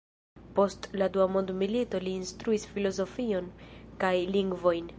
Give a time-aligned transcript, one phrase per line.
[0.59, 3.51] Post la dua mondmilito li instruis filozofion
[4.05, 4.89] kaj lingvojn.